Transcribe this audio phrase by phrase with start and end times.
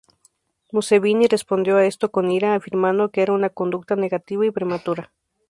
[0.71, 5.13] Museveni respondió a esto con ira, afirmando que era una "conducta negativa y prematura".